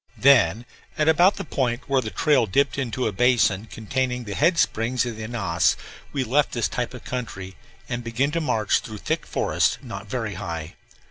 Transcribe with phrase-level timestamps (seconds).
[0.17, 0.65] Then,
[0.97, 5.05] at about the point where the trail dipped into a basin containing the head springs
[5.05, 5.77] of the Ananas,
[6.11, 7.55] we left this type of country
[7.87, 10.73] and began to march through thick forest, not very high.